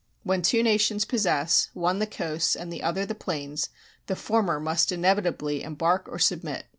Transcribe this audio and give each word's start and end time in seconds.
When 0.23 0.41
two 0.41 0.63
nations 0.63 1.05
possess, 1.05 1.69
one 1.75 1.99
the 1.99 2.07
coasts 2.07 2.55
and 2.55 2.73
the 2.73 2.81
other 2.81 3.05
the 3.05 3.13
plains, 3.13 3.69
the 4.07 4.15
former 4.15 4.59
must 4.59 4.91
inevitably 4.91 5.61
embark 5.61 6.07
or 6.09 6.17
submit. 6.17 6.65